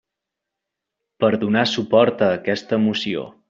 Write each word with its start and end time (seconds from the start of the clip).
Per 1.25 1.31
donar 1.45 1.65
suport 1.75 2.27
a 2.29 2.33
aquesta 2.41 2.85
moció. 2.91 3.33